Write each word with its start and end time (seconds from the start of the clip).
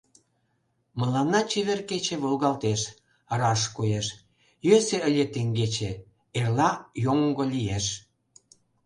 Мыланна 0.99 1.41
чевер 1.51 1.79
кече 1.89 2.15
Волгалтеш, 2.23 2.81
раш 3.39 3.61
коеш; 3.75 4.07
Йӧсӧ 4.67 4.97
ыле 5.07 5.25
теҥгече— 5.33 5.91
Эрла 6.37 6.71
йоҥго 7.03 7.43
лиеш… 7.53 7.85